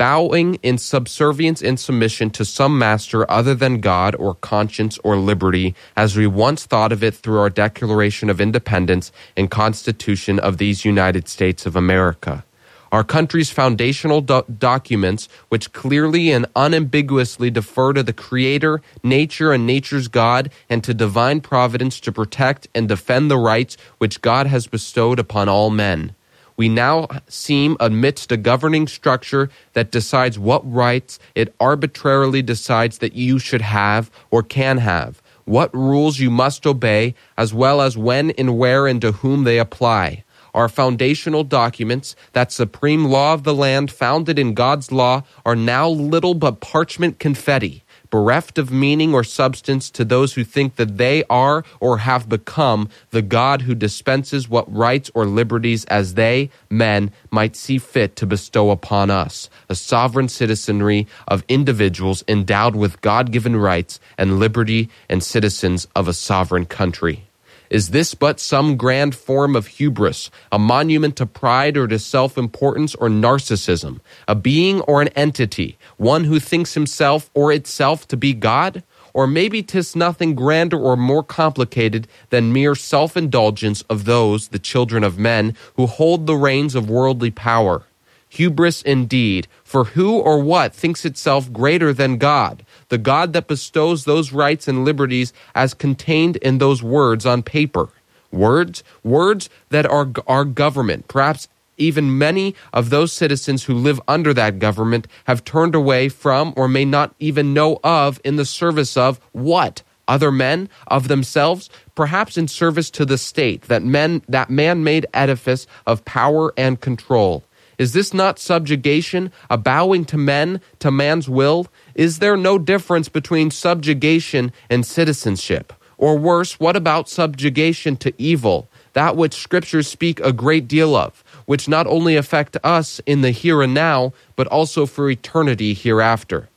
[0.00, 5.74] bowing in subservience and submission to some master other than God or conscience or liberty,
[5.94, 10.86] as we once thought of it through our Declaration of Independence and Constitution of these
[10.86, 12.46] United States of America.
[12.90, 19.66] Our country's foundational do- documents, which clearly and unambiguously defer to the Creator, nature, and
[19.66, 24.66] nature's God, and to divine providence to protect and defend the rights which God has
[24.66, 26.14] bestowed upon all men
[26.60, 33.14] we now seem amidst a governing structure that decides what rights it arbitrarily decides that
[33.14, 38.32] you should have or can have, what rules you must obey, as well as when
[38.32, 40.22] and where and to whom they apply.
[40.52, 45.88] Our foundational documents, that supreme law of the land founded in God's law, are now
[45.88, 51.24] little but parchment confetti bereft of meaning or substance to those who think that they
[51.30, 57.12] are or have become the God who dispenses what rights or liberties as they, men,
[57.30, 63.32] might see fit to bestow upon us, a sovereign citizenry of individuals endowed with God
[63.32, 67.29] given rights and liberty and citizens of a sovereign country.
[67.70, 72.36] Is this but some grand form of hubris, a monument to pride or to self
[72.36, 78.16] importance or narcissism, a being or an entity, one who thinks himself or itself to
[78.16, 78.82] be God?
[79.14, 84.58] Or maybe 'tis nothing grander or more complicated than mere self indulgence of those, the
[84.58, 87.84] children of men, who hold the reins of worldly power.
[88.30, 94.04] Hubris indeed, for who or what thinks itself greater than God, the God that bestows
[94.04, 97.88] those rights and liberties as contained in those words on paper?
[98.30, 101.48] Words, words that are our government, perhaps
[101.78, 106.68] even many of those citizens who live under that government have turned away from or
[106.68, 109.82] may not even know of in the service of what?
[110.06, 115.66] Other men of themselves, perhaps in service to the state, that men that man-made edifice
[115.86, 117.44] of power and control.
[117.80, 121.66] Is this not subjugation, a bowing to men, to man's will?
[121.94, 125.72] Is there no difference between subjugation and citizenship?
[125.96, 131.24] Or worse, what about subjugation to evil, that which scriptures speak a great deal of,
[131.46, 136.50] which not only affect us in the here and now, but also for eternity hereafter?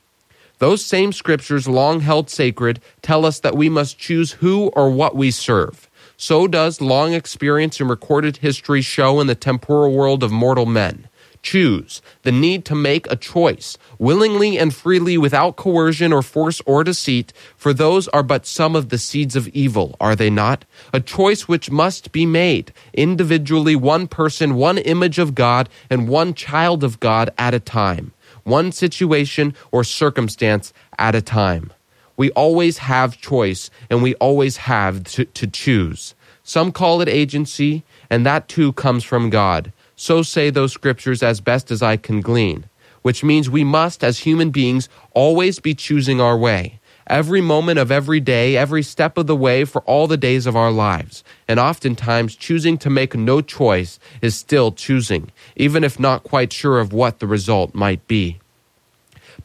[0.58, 5.16] Those same scriptures, long held sacred, tell us that we must choose who or what
[5.16, 5.88] we serve.
[6.18, 11.08] So does long experience and recorded history show in the temporal world of mortal men
[11.44, 16.82] choose, the need to make a choice, willingly and freely without coercion or force or
[16.82, 20.64] deceit, for those are but some of the seeds of evil, are they not?
[20.92, 26.34] A choice which must be made, individually one person, one image of God, and one
[26.34, 31.70] child of God at a time, one situation or circumstance at a time.
[32.16, 36.14] We always have choice, and we always have to, to choose.
[36.42, 39.72] Some call it agency, and that too comes from God.
[40.04, 42.66] So say those scriptures as best as I can glean,
[43.00, 46.78] which means we must, as human beings, always be choosing our way.
[47.06, 50.56] Every moment of every day, every step of the way for all the days of
[50.56, 51.24] our lives.
[51.48, 56.80] And oftentimes, choosing to make no choice is still choosing, even if not quite sure
[56.80, 58.40] of what the result might be.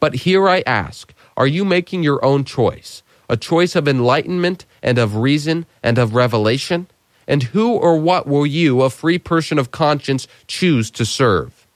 [0.02, 3.02] But here I ask are you making your own choice?
[3.30, 6.88] A choice of enlightenment and of reason and of revelation?
[7.30, 11.68] And who or what will you, a free person of conscience, choose to serve?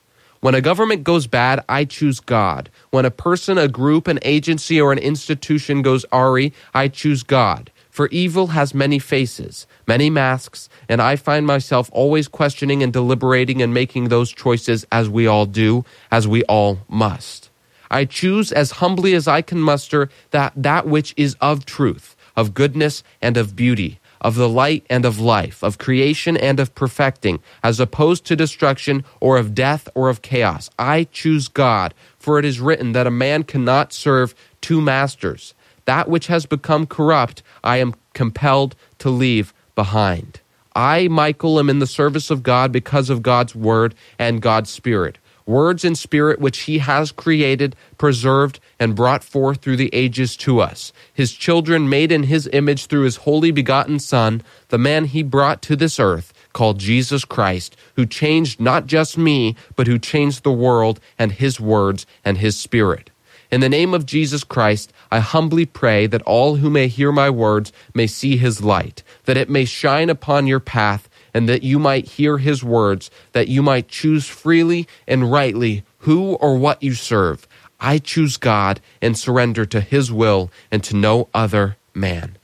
[0.42, 2.70] When a government goes bad, I choose God.
[2.90, 7.72] When a person, a group, an agency, or an institution goes awry, I choose God.
[7.92, 13.62] For evil has many faces, many masks, and I find myself always questioning and deliberating
[13.62, 17.52] and making those choices as we all do, as we all must.
[17.92, 22.56] I choose as humbly as I can muster that, that which is of truth, of
[22.56, 27.40] goodness, and of beauty, of the light and of life, of creation and of perfecting,
[27.64, 30.70] as opposed to destruction or of death or of chaos.
[30.80, 35.54] I choose God, for it is written that a man cannot serve two masters.
[35.86, 40.40] That which has become corrupt, I am compelled to leave behind.
[40.76, 45.20] I, Michael, am in the service of God because of God's word and God's spirit
[45.46, 50.60] words and spirit which he has created, preserved, and brought forth through the ages to
[50.60, 50.94] us.
[51.14, 55.62] His children made in his image through his holy begotten Son, the man he brought
[55.64, 60.52] to this earth, called Jesus Christ, who changed not just me, but who changed the
[60.52, 63.10] world and his words and his spirit.
[63.52, 67.30] In the name of Jesus Christ, I humbly pray that all who may hear my
[67.30, 71.80] words may see his light, that it may shine upon your path and that you
[71.80, 76.94] might hear his words, that you might choose freely and rightly who or what you
[76.94, 77.48] serve.
[77.80, 82.38] I choose God and surrender to his will and to no other man.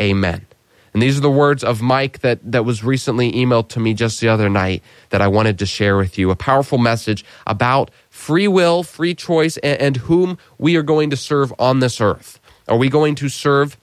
[0.00, 0.46] Amen.
[0.96, 4.18] And these are the words of Mike that, that was recently emailed to me just
[4.18, 6.30] the other night that I wanted to share with you.
[6.30, 11.16] A powerful message about free will, free choice, and, and whom we are going to
[11.16, 12.40] serve on this earth.
[12.66, 13.76] Are we going to serve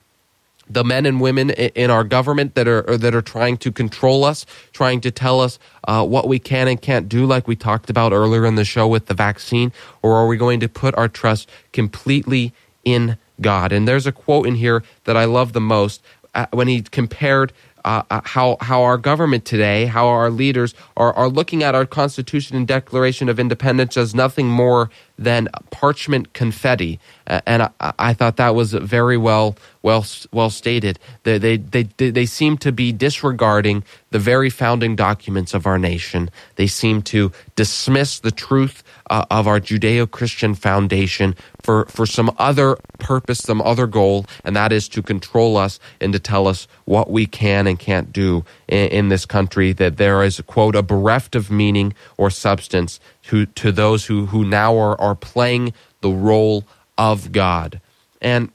[0.68, 4.46] the men and women in our government that are that are trying to control us,
[4.72, 8.12] trying to tell us uh, what we can and can't do, like we talked about
[8.12, 9.72] earlier in the show with the vaccine,
[10.02, 12.52] or are we going to put our trust completely
[12.84, 13.72] in God?
[13.72, 16.02] And there's a quote in here that I love the most
[16.34, 17.52] uh, when he compared.
[17.84, 21.84] Uh, uh how how our government today, how our leaders are, are looking at our
[21.86, 26.98] Constitution and Declaration of Independence as nothing more than parchment confetti.
[27.26, 30.98] Uh, and I, I, thought that was very well well well stated.
[31.22, 36.30] They, they they they seem to be disregarding the very founding documents of our nation.
[36.56, 42.76] They seem to dismiss the truth uh, of our Judeo-Christian foundation for for some other
[42.98, 47.10] purpose, some other goal, and that is to control us and to tell us what
[47.10, 49.72] we can and can't do in, in this country.
[49.72, 54.44] That there is quote a bereft of meaning or substance to to those who who
[54.44, 55.72] now are are playing
[56.02, 56.64] the role
[56.98, 57.80] of God.
[58.20, 58.50] And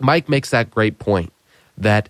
[0.00, 1.32] Mike makes that great point
[1.76, 2.08] that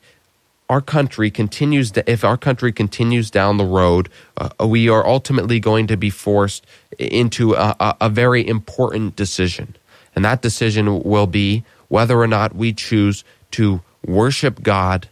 [0.71, 5.59] our country continues to, if our country continues down the road, uh, we are ultimately
[5.59, 6.65] going to be forced
[6.97, 9.75] into a, a, a very important decision.
[10.21, 15.09] And that decision will be whether or not we choose to worship God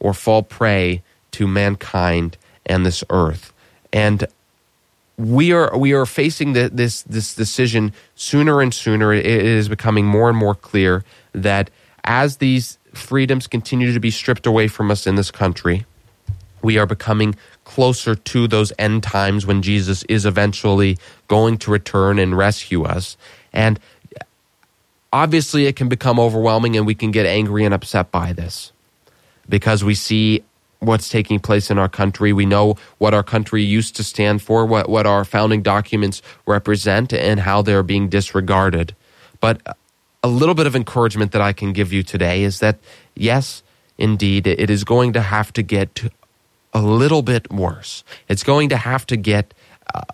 [0.00, 3.52] or fall prey to mankind and this earth.
[3.92, 4.26] And
[5.16, 9.12] we are we are facing the, this this decision sooner and sooner.
[9.12, 11.70] It is becoming more and more clear that
[12.02, 15.86] as these freedoms continue to be stripped away from us in this country,
[16.62, 22.18] we are becoming closer to those end times when Jesus is eventually going to return
[22.18, 23.16] and rescue us.
[23.52, 23.78] And
[25.12, 28.72] obviously, it can become overwhelming, and we can get angry and upset by this
[29.48, 30.42] because we see
[30.80, 32.32] what's taking place in our country.
[32.32, 37.12] We know what our country used to stand for, what, what our founding documents represent,
[37.12, 38.94] and how they're being disregarded.
[39.40, 39.60] But
[40.22, 42.78] a little bit of encouragement that I can give you today is that,
[43.14, 43.62] yes,
[43.96, 46.10] indeed, it is going to have to get
[46.72, 48.04] a little bit worse.
[48.28, 49.54] It's going to have to get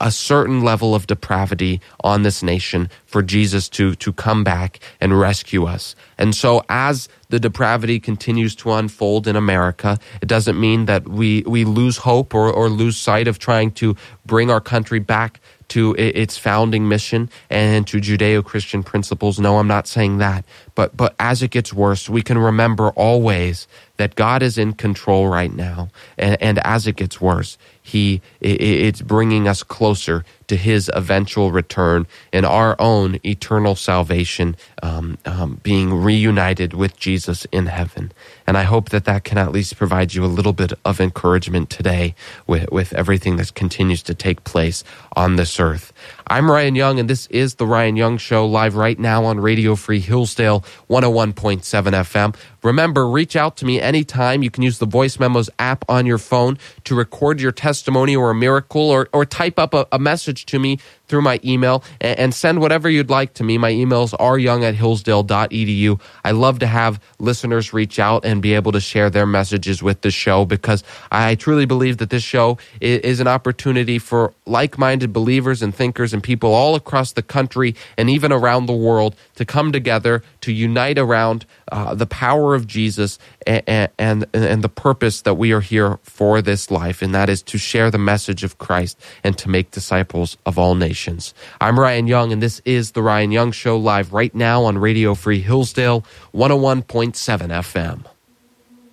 [0.00, 5.18] a certain level of depravity on this nation for Jesus to, to come back and
[5.18, 5.96] rescue us.
[6.18, 11.42] And so, as the depravity continues to unfold in America, it doesn't mean that we,
[11.46, 15.94] we lose hope or, or lose sight of trying to bring our country back to
[15.98, 19.40] its founding mission and to Judeo-Christian principles.
[19.40, 20.44] No, I'm not saying that.
[20.74, 25.28] But but as it gets worse, we can remember always that God is in control
[25.28, 25.88] right now.
[26.18, 32.06] And, and as it gets worse, he it's bringing us closer to his eventual return
[32.32, 38.10] and our own eternal salvation um, um, being reunited with jesus in heaven
[38.46, 41.68] and i hope that that can at least provide you a little bit of encouragement
[41.68, 42.14] today
[42.46, 44.82] with, with everything that continues to take place
[45.14, 45.92] on this earth
[46.28, 49.74] i'm ryan young and this is the ryan young show live right now on radio
[49.74, 52.34] free hillsdale 101.7 fm
[52.64, 54.42] Remember, reach out to me anytime.
[54.42, 58.30] You can use the Voice Memos app on your phone to record your testimony or
[58.30, 62.34] a miracle or, or type up a, a message to me through my email and,
[62.34, 63.58] send whatever you'd like to me.
[63.58, 66.00] My emails are young at hillsdale.edu.
[66.24, 70.00] I love to have listeners reach out and be able to share their messages with
[70.00, 74.78] the show because I truly believe that this show is, is an opportunity for like
[74.78, 79.14] minded believers and thinkers and people all across the country and even around the world
[79.36, 84.68] to come together to unite around uh, the power of Jesus and, and, and the
[84.68, 88.44] purpose that we are here for this life, and that is to share the message
[88.44, 91.32] of Christ and to make disciples of all nations.
[91.62, 95.14] I'm Ryan Young, and this is The Ryan Young Show live right now on Radio
[95.14, 96.04] Free Hillsdale
[96.34, 97.14] 101.7
[97.48, 98.04] FM.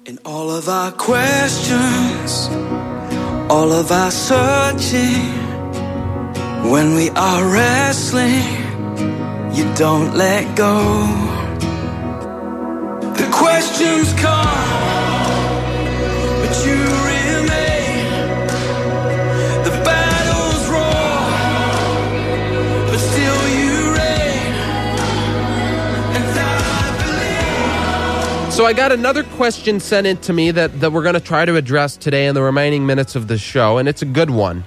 [0.05, 2.47] In all of our questions,
[3.51, 5.35] all of our searching,
[6.71, 8.61] when we are wrestling,
[9.53, 10.71] you don't let go.
[13.15, 14.47] The questions come,
[16.41, 16.77] but you
[17.11, 18.07] remain.
[19.63, 21.27] The battles roar,
[22.87, 24.53] but still you reign.
[26.15, 26.45] And I
[28.45, 28.53] believe.
[28.53, 31.45] So I got another question sent in to me that, that we're going to try
[31.45, 34.63] to address today in the remaining minutes of the show, and it's a good one.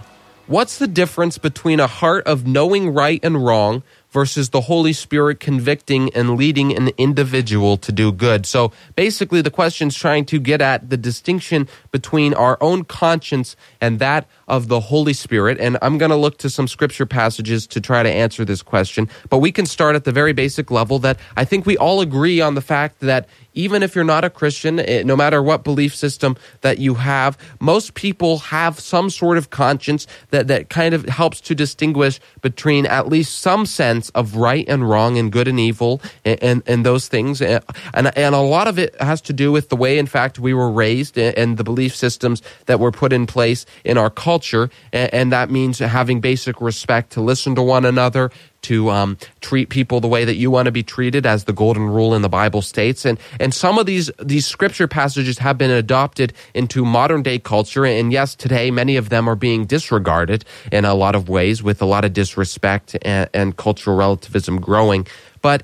[0.46, 3.82] What's the difference between a heart of knowing right and wrong
[4.14, 8.46] versus the Holy Spirit convicting and leading an individual to do good.
[8.46, 13.56] So basically, the question is trying to get at the distinction between our own conscience
[13.80, 15.58] and that of the Holy Spirit.
[15.60, 19.08] And I'm going to look to some scripture passages to try to answer this question.
[19.30, 22.40] But we can start at the very basic level that I think we all agree
[22.40, 25.94] on the fact that even if you're not a Christian, eh, no matter what belief
[25.94, 31.08] system that you have, most people have some sort of conscience that, that kind of
[31.08, 35.60] helps to distinguish between at least some sense of right and wrong and good and
[35.60, 37.40] evil and, and, and those things.
[37.40, 37.60] Eh,
[37.92, 40.52] and, and a lot of it has to do with the way, in fact, we
[40.52, 44.68] were raised and the belief systems that were put in place in our culture culture,
[44.92, 48.30] and, that means having basic respect to listen to one another,
[48.62, 51.86] to um, treat people the way that you want to be treated, as the golden
[51.88, 53.04] rule in the Bible states.
[53.04, 57.86] And and some of these these scripture passages have been adopted into modern day culture.
[57.86, 61.80] And yes, today many of them are being disregarded in a lot of ways, with
[61.82, 65.06] a lot of disrespect and, and cultural relativism growing.
[65.42, 65.62] But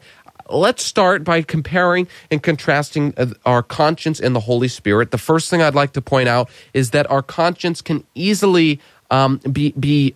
[0.50, 5.10] let's start by comparing and contrasting uh, our conscience and the Holy Spirit.
[5.10, 8.80] The first thing I'd like to point out is that our conscience can easily
[9.10, 10.14] um, be be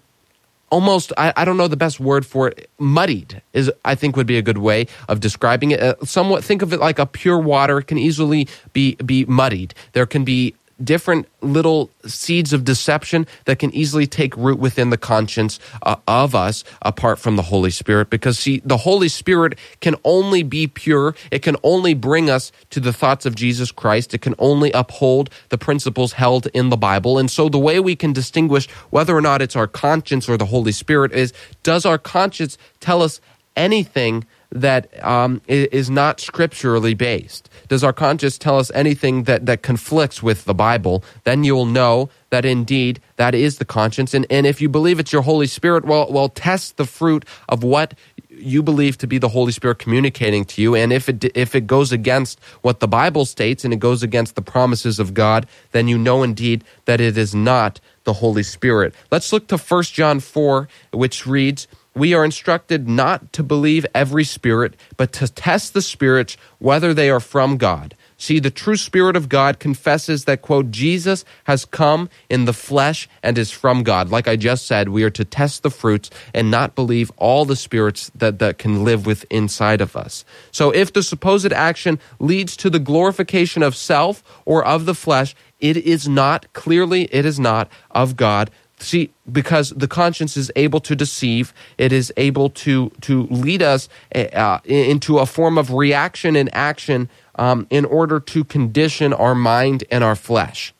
[0.71, 4.27] almost I, I, don't know the best word for it muddied is i think would
[4.27, 7.39] be a good way of describing it uh, somewhat think of it like a pure
[7.39, 13.27] water it can easily be be muddied there can be different little seeds of deception
[13.45, 17.71] that can easily take root within the conscience uh, of us apart from the Holy
[17.71, 18.11] Spirit.
[18.11, 22.81] Because, see, the Holy Spirit can only be pure, it can only bring us to
[22.81, 27.19] the thoughts of Jesus Christ, it can only uphold the principles held in the Bible.
[27.19, 30.47] And so, the way we can distinguish whether or not it's our conscience or the
[30.47, 33.21] Holy Spirit is does our conscience tell us
[33.57, 34.25] anything?
[34.55, 37.51] That um, is not scripturally based?
[37.69, 41.05] Does our conscience tell us anything that, that conflicts with the Bible?
[41.25, 44.15] Then you'll know that indeed that is the conscience.
[44.15, 47.63] And, and if you believe it's your Holy Spirit, well, well, test the fruit of
[47.63, 47.95] what
[48.29, 50.75] you believe to be the Holy Spirit communicating to you.
[50.75, 54.35] And if it, if it goes against what the Bible states and it goes against
[54.35, 58.95] the promises of God, then you know indeed that it is not the Holy Spirit.
[59.11, 64.25] Let's look to 1 John 4, which reads, we are instructed not to believe every
[64.25, 67.95] spirit, but to test the spirits whether they are from God.
[68.17, 73.09] See, the true Spirit of God confesses that, quote, Jesus has come in the flesh
[73.23, 74.09] and is from God.
[74.09, 77.57] Like I just said, we are to test the fruits and not believe all the
[77.57, 80.25] spirits that, that can live with inside of us.
[80.53, 85.35] So if the supposed action leads to the glorification of self or of the flesh,
[85.61, 90.81] it is not, clearly, it is not of God See, because the conscience is able
[90.81, 95.73] to deceive, it is able to to lead us eh, uh, into a form of
[95.73, 100.75] reaction and action um, in order to condition our mind and our flesh.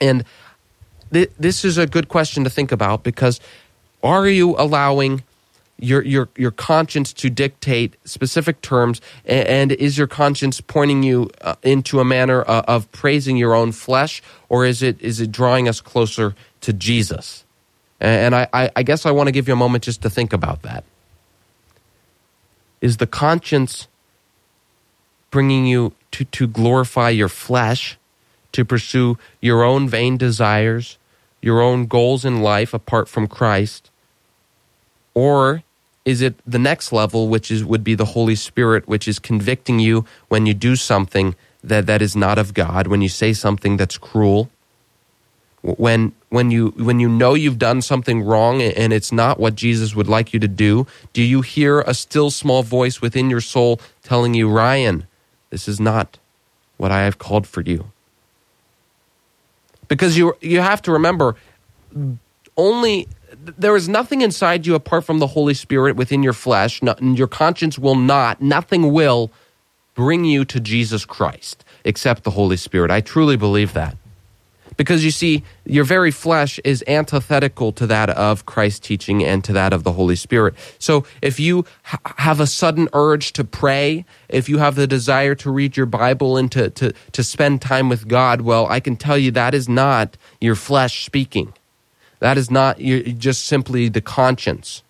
[0.00, 0.24] And
[1.12, 3.40] th- this is a good question to think about because
[4.02, 5.22] are you allowing
[5.78, 11.54] your your your conscience to dictate specific terms, and, is your conscience pointing you uh,
[11.62, 15.68] into a manner uh, of praising your own flesh, or is it is it drawing
[15.68, 16.34] us closer
[16.64, 17.44] to Jesus?
[18.00, 20.32] And I, I, I guess I want to give you a moment just to think
[20.32, 20.84] about that.
[22.80, 23.88] Is the conscience
[25.30, 27.96] bringing you to, to glorify your flesh,
[28.52, 30.98] to pursue your own vain desires,
[31.40, 33.90] your own goals in life apart from Christ?
[35.14, 35.62] Or
[36.04, 39.78] is it the next level, which is would be the Holy Spirit, which is convicting
[39.78, 43.76] you when you do something that, that is not of God, when you say something
[43.76, 44.50] that's cruel,
[45.64, 49.96] when when you when you know you've done something wrong and it's not what Jesus
[49.96, 53.80] would like you to do, do you hear a still small voice within your soul
[54.02, 55.06] telling you, Ryan,
[55.48, 56.18] this is not
[56.76, 57.90] what I have called for you?
[59.88, 61.34] Because you you have to remember
[62.58, 66.82] only there is nothing inside you apart from the Holy Spirit within your flesh.
[66.82, 69.30] No, your conscience will not, nothing will
[69.94, 72.90] bring you to Jesus Christ except the Holy Spirit.
[72.90, 73.96] I truly believe that.
[74.76, 79.52] Because you see, your very flesh is antithetical to that of Christ's teaching and to
[79.52, 80.54] that of the Holy Spirit.
[80.78, 85.34] So if you ha- have a sudden urge to pray, if you have the desire
[85.36, 88.96] to read your Bible and to, to, to spend time with God, well, I can
[88.96, 91.52] tell you that is not your flesh speaking.
[92.20, 94.82] That is not just simply the conscience.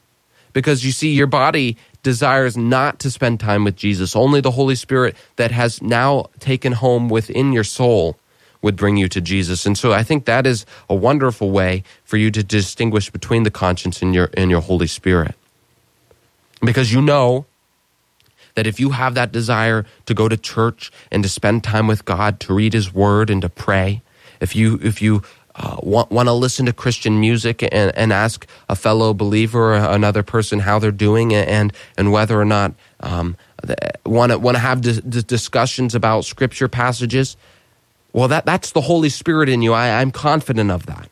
[0.53, 4.14] Because you see, your body desires not to spend time with Jesus.
[4.14, 8.16] Only the Holy Spirit that has now taken home within your soul
[8.65, 9.67] would bring you to Jesus.
[9.67, 13.51] And so I think that is a wonderful way for you to distinguish between the
[13.51, 15.35] conscience and your and your Holy Spirit.
[16.62, 17.45] Because you know
[18.55, 22.05] that if you have that desire to go to church and to spend time with
[22.07, 24.01] God, to read his word and to pray,
[24.41, 25.23] if you if you
[25.57, 29.77] uh, want, want to listen to Christian music and, and ask a fellow believer or
[29.77, 33.37] another person how they're doing and and whether or not um,
[34.07, 37.37] want to want to have discussions about scripture passages.
[38.15, 39.75] Well, that that's the Holy Spirit in you.
[39.75, 41.11] I, I'm confident of that.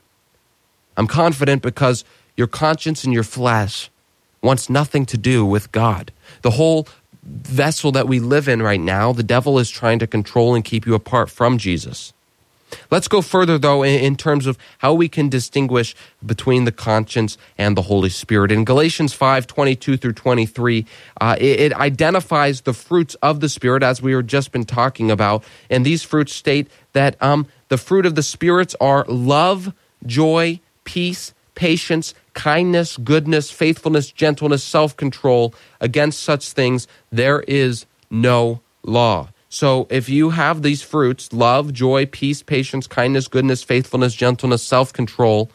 [0.96, 2.05] I'm confident because
[2.36, 3.90] your conscience and your flesh
[4.40, 6.12] wants nothing to do with God.
[6.42, 6.86] The whole
[7.24, 10.86] vessel that we live in right now, the devil is trying to control and keep
[10.86, 12.12] you apart from Jesus.
[12.90, 15.94] Let's go further, though, in, terms of how we can distinguish
[16.24, 18.53] between the conscience and the Holy Spirit.
[18.53, 20.86] In Galatians 5 22 through 23,
[21.20, 25.11] uh, it, it identifies the fruits of the Spirit, as we were just been talking
[25.11, 25.44] about.
[25.70, 29.72] And these fruits state that um, the fruit of the spirits are love,
[30.05, 35.55] joy, peace, patience, kindness, goodness, faithfulness, gentleness, self control.
[35.80, 39.28] Against such things there is no law.
[39.49, 44.93] So if you have these fruits love, joy, peace, patience, kindness, goodness, faithfulness, gentleness, self
[44.93, 45.51] control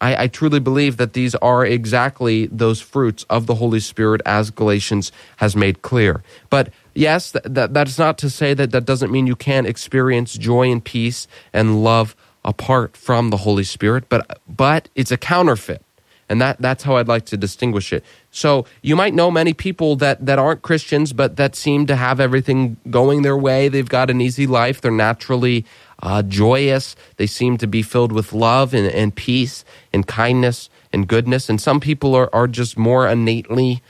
[0.00, 4.50] I, I, truly believe that these are exactly those fruits of the Holy Spirit as
[4.50, 6.22] Galatians has made clear.
[6.50, 10.34] But yes, th- that, that's not to say that that doesn't mean you can't experience
[10.34, 15.82] joy and peace and love apart from the Holy Spirit, but, but it's a counterfeit.
[16.30, 18.04] And that, that's how I'd like to distinguish it.
[18.30, 22.20] So you might know many people that, that aren't Christians, but that seem to have
[22.20, 23.68] everything going their way.
[23.68, 24.82] They've got an easy life.
[24.82, 25.64] They're naturally
[26.02, 26.96] uh, joyous.
[27.16, 31.48] They seem to be filled with love and, and peace and kindness and goodness.
[31.48, 33.82] And some people are, are just more innately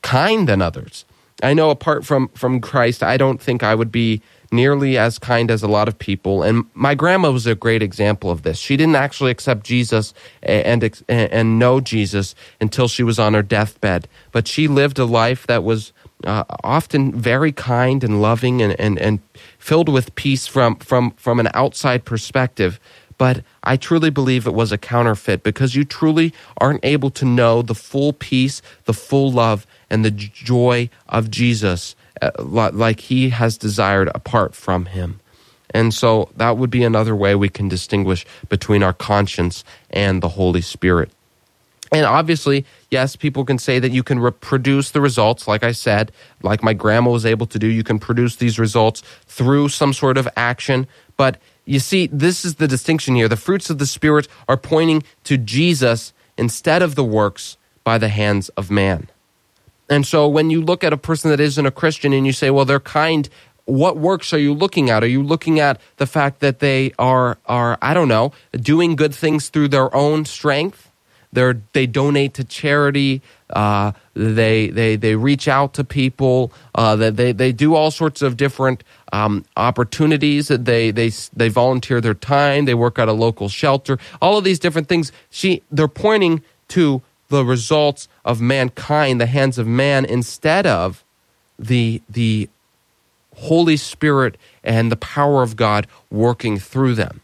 [0.00, 1.04] kind than others.
[1.42, 4.22] I know apart from, from Christ, I don't think I would be
[4.52, 6.42] nearly as kind as a lot of people.
[6.42, 8.58] And my grandma was a great example of this.
[8.58, 10.12] She didn't actually accept Jesus
[10.42, 14.06] and, and, and know Jesus until she was on her deathbed.
[14.30, 15.92] But she lived a life that was
[16.24, 19.20] uh, often very kind and loving and, and, and
[19.58, 22.78] filled with peace from, from, from an outside perspective.
[23.18, 27.62] But I truly believe it was a counterfeit because you truly aren't able to know
[27.62, 33.58] the full peace, the full love, and the joy of Jesus uh, like he has
[33.58, 35.20] desired apart from him.
[35.74, 40.30] And so that would be another way we can distinguish between our conscience and the
[40.30, 41.10] Holy Spirit.
[41.90, 46.10] And obviously, yes, people can say that you can reproduce the results, like I said,
[46.42, 47.66] like my grandma was able to do.
[47.66, 50.86] You can produce these results through some sort of action.
[51.18, 53.28] But you see, this is the distinction here.
[53.28, 58.08] The fruits of the Spirit are pointing to Jesus instead of the works by the
[58.08, 59.08] hands of man.
[59.92, 62.48] And so when you look at a person that isn't a Christian and you say,
[62.48, 63.28] well, they're kind,
[63.66, 65.04] what works are you looking at?
[65.04, 69.14] Are you looking at the fact that they are, are I don't know, doing good
[69.14, 70.90] things through their own strength?
[71.30, 73.20] They're, they donate to charity.
[73.50, 76.52] Uh, they, they, they reach out to people.
[76.74, 80.48] Uh, they, they do all sorts of different um, opportunities.
[80.48, 82.64] They, they, they volunteer their time.
[82.64, 83.98] They work at a local shelter.
[84.22, 85.12] All of these different things.
[85.28, 87.02] She, they're pointing to
[87.32, 91.02] the results of mankind, the hands of man, instead of
[91.58, 92.50] the, the
[93.36, 97.22] Holy Spirit and the power of God working through them.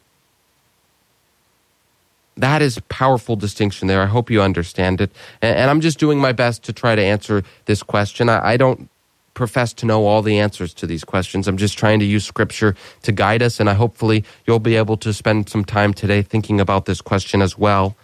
[2.39, 4.01] That is powerful distinction there.
[4.01, 5.11] I hope you understand it.
[5.43, 8.31] And, and I'm just doing my best to try to answer this question.
[8.31, 8.89] I, I don't
[9.35, 11.47] profess to know all the answers to these questions.
[11.47, 14.97] I'm just trying to use scripture to guide us, and I hopefully you'll be able
[14.97, 17.95] to spend some time today thinking about this question as well.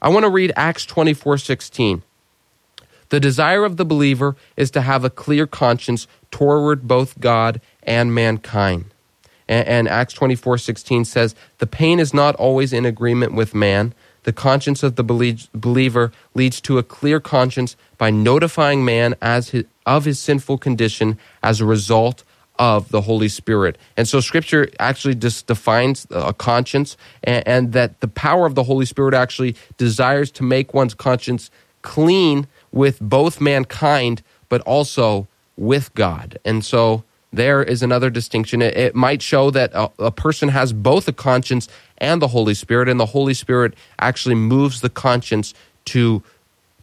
[0.00, 2.02] I want to read Acts 24 16.
[3.10, 8.14] The desire of the believer is to have a clear conscience toward both God and
[8.14, 8.86] mankind.
[9.48, 13.94] And, and Acts 24 16 says, The pain is not always in agreement with man.
[14.24, 15.04] The conscience of the
[15.54, 21.18] believer leads to a clear conscience by notifying man as his, of his sinful condition
[21.42, 22.24] as a result
[22.58, 23.78] of the Holy Spirit.
[23.96, 28.64] And so Scripture actually just defines a conscience, and, and, that the power of the
[28.64, 31.50] Holy Spirit actually desires to make one's conscience
[31.82, 36.38] clean with both mankind, but also with God.
[36.44, 38.62] And so there is another distinction.
[38.62, 42.54] It, it might show that a, a person has both a conscience and the Holy
[42.54, 45.54] Spirit, and the Holy Spirit actually moves the conscience
[45.86, 46.22] to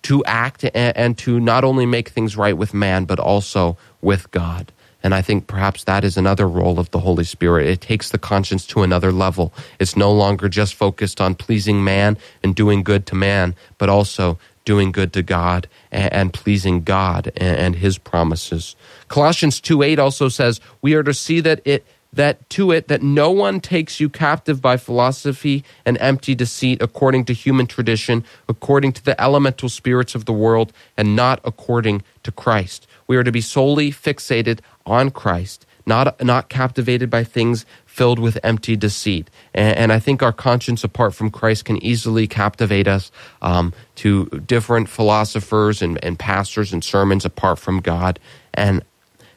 [0.04, 4.30] to act and, and to not only make things right with man, but also with
[4.30, 4.72] God.
[5.06, 7.68] And I think perhaps that is another role of the Holy Spirit.
[7.68, 9.54] It takes the conscience to another level.
[9.80, 14.40] It's no longer just focused on pleasing man and doing good to man, but also
[14.66, 18.76] doing good to God and, pleasing God and, and his promises.
[19.08, 23.04] Colossians 2 8 also says, We are to see that it that to it that
[23.04, 28.94] no one takes you captive by philosophy and empty deceit according to human tradition according
[28.94, 33.34] to the elemental spirits of the world and not according to Christ we are to
[33.34, 39.30] be solely fixated on Christ, not, not captivated by things filled with empty deceit.
[39.54, 43.12] And, and I think our conscience apart from Christ can easily captivate us
[43.42, 48.20] um, to different philosophers and, and pastors and sermons apart from God.
[48.54, 48.84] And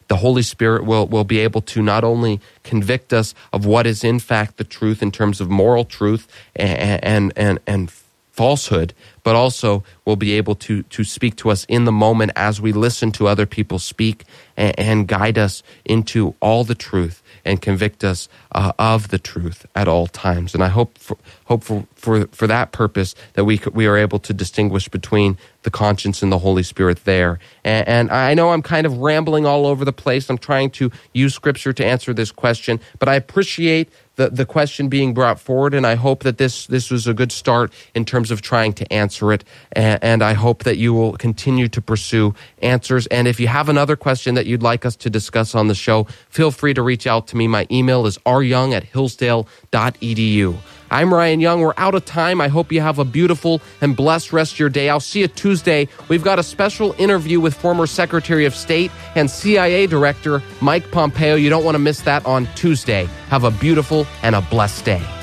[0.08, 4.02] the Holy Spirit will, will be able to not only convict us of what is
[4.02, 6.26] in fact the truth in terms of moral truth
[6.56, 7.92] and, and, and, and
[8.38, 12.60] falsehood, but also will be able to, to speak to us in the moment as
[12.60, 14.24] we listen to other people speak
[14.56, 19.66] and, and guide us into all the truth and convict us uh, of the truth
[19.74, 20.54] at all times.
[20.54, 24.20] And I hope for, hope for, for, for that purpose that we, we are able
[24.20, 27.40] to distinguish between the conscience and the Holy Spirit there.
[27.64, 30.30] And, and I know I'm kind of rambling all over the place.
[30.30, 34.88] I'm trying to use scripture to answer this question, but I appreciate the, the question
[34.88, 38.30] being brought forward, and I hope that this this was a good start in terms
[38.30, 39.44] of trying to answer it.
[39.72, 43.06] And, and I hope that you will continue to pursue answers.
[43.06, 46.04] And if you have another question that you'd like us to discuss on the show,
[46.28, 47.46] feel free to reach out to me.
[47.46, 50.58] My email is ryoung at hillsdale.edu.
[50.90, 51.60] I'm Ryan Young.
[51.60, 52.40] We're out of time.
[52.40, 54.88] I hope you have a beautiful and blessed rest of your day.
[54.88, 55.88] I'll see you Tuesday.
[56.08, 61.34] We've got a special interview with former Secretary of State and CIA Director Mike Pompeo.
[61.34, 63.04] You don't want to miss that on Tuesday.
[63.28, 65.17] Have a beautiful and a blessed day.